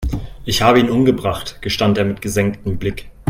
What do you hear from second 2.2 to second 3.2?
gesenktem Blick.